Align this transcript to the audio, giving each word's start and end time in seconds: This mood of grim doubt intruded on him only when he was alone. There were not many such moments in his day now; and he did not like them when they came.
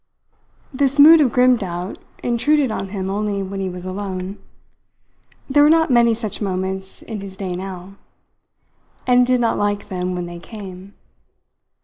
This 0.73 0.97
mood 0.97 1.21
of 1.21 1.31
grim 1.31 1.57
doubt 1.57 1.99
intruded 2.23 2.71
on 2.71 2.89
him 2.89 3.07
only 3.07 3.43
when 3.43 3.59
he 3.59 3.69
was 3.69 3.85
alone. 3.85 4.39
There 5.47 5.61
were 5.61 5.69
not 5.69 5.91
many 5.91 6.15
such 6.15 6.41
moments 6.41 7.03
in 7.03 7.21
his 7.21 7.37
day 7.37 7.51
now; 7.51 7.97
and 9.05 9.19
he 9.19 9.33
did 9.35 9.39
not 9.41 9.59
like 9.59 9.89
them 9.89 10.15
when 10.15 10.25
they 10.25 10.39
came. 10.39 10.95